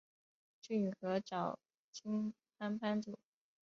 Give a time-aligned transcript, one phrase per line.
[0.63, 1.57] 骏河沼
[1.91, 3.19] 津藩藩主。